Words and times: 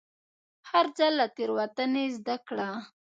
هر 0.69 0.85
ځل 0.97 1.13
له 1.19 1.27
تېروتنې 1.35 2.05
زده 2.17 2.35
کړه. 2.47 2.69